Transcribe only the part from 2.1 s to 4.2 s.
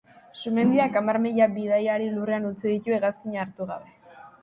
lurrean utzi ditu hegazkina hartu gabe.